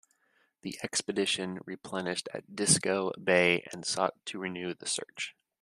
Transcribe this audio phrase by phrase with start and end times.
[0.63, 5.35] The expedition replenished at Disko Bay and sought to renew the search.